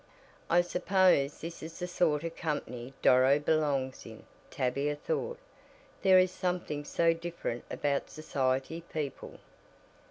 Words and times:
"I 0.49 0.61
suppose 0.61 1.41
this 1.41 1.61
is 1.61 1.77
the 1.77 1.85
sort 1.85 2.23
of 2.23 2.35
company 2.35 2.91
Doro 3.03 3.37
belongs 3.37 4.03
in," 4.03 4.23
Tavia 4.49 4.95
thought. 4.95 5.37
"There 6.01 6.17
is 6.17 6.31
something 6.31 6.83
so 6.83 7.13
different 7.13 7.65
about 7.69 8.09
society 8.09 8.81
people." 8.91 9.37